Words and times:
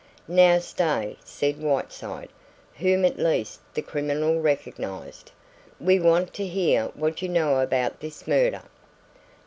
"Now, 0.27 0.57
Stay," 0.57 1.15
said 1.23 1.61
Whiteside, 1.61 2.29
whom 2.77 3.05
at 3.05 3.19
least 3.19 3.59
the 3.75 3.83
criminal 3.83 4.39
recognised, 4.41 5.31
"we 5.79 5.99
want 5.99 6.33
to 6.33 6.47
hear 6.47 6.85
what 6.95 7.21
you 7.21 7.29
know 7.29 7.59
about 7.59 7.99
this 7.99 8.25
murder." 8.27 8.63